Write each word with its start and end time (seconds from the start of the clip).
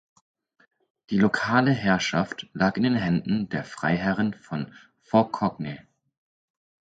Die 1.11 1.19
lokale 1.19 1.71
Herrschaft 1.73 2.47
lag 2.53 2.75
in 2.75 2.81
den 2.81 2.95
Händen 2.95 3.49
der 3.49 3.63
Freiherren 3.63 4.33
von 4.33 4.73
Faucogney. 5.03 5.77